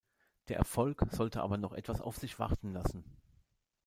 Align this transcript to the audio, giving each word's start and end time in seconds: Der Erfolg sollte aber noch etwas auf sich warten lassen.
Der 0.47 0.57
Erfolg 0.57 0.99
sollte 1.11 1.43
aber 1.43 1.57
noch 1.57 1.73
etwas 1.73 2.01
auf 2.01 2.17
sich 2.17 2.39
warten 2.39 2.73
lassen. 2.73 3.03